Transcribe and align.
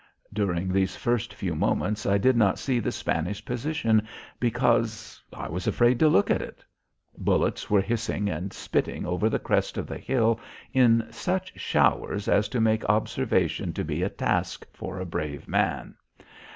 During 0.33 0.69
these 0.73 0.95
first 0.95 1.31
few 1.31 1.53
moments 1.53 2.07
I 2.07 2.17
did 2.17 2.35
not 2.35 2.57
see 2.57 2.79
the 2.79 2.91
Spanish 2.91 3.45
position 3.45 4.07
because 4.39 5.21
I 5.31 5.47
was 5.47 5.67
afraid 5.67 5.99
to 5.99 6.09
look 6.09 6.31
at 6.31 6.41
it. 6.41 6.65
Bullets 7.19 7.69
were 7.69 7.81
hissing 7.81 8.27
and 8.27 8.51
spitting 8.51 9.05
over 9.05 9.29
the 9.29 9.37
crest 9.37 9.77
of 9.77 9.85
the 9.85 10.01
ridge 10.09 10.39
in 10.73 11.05
such 11.11 11.53
showers 11.59 12.27
as 12.27 12.47
to 12.49 12.59
make 12.59 12.83
observation 12.89 13.73
to 13.73 13.83
be 13.83 14.01
a 14.01 14.09
task 14.09 14.65
for 14.73 14.99
a 14.99 15.05
brave 15.05 15.47
man. 15.47 15.93